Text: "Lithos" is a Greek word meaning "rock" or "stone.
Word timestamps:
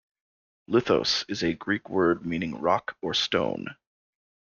"Lithos" 0.67 1.25
is 1.29 1.43
a 1.43 1.53
Greek 1.53 1.87
word 1.87 2.25
meaning 2.25 2.59
"rock" 2.59 2.97
or 3.03 3.13
"stone. 3.13 3.67